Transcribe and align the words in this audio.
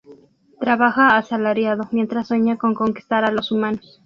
Trabaja 0.59 1.15
asalariado 1.15 1.87
mientras 1.91 2.29
sueña 2.29 2.57
con 2.57 2.73
conquistar 2.73 3.23
a 3.23 3.29
los 3.29 3.51
humanos. 3.51 3.99